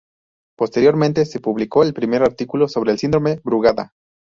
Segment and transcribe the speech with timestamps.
[0.57, 3.93] Posteriormente se publicó el primer artículo sobre el síndrome Brugada.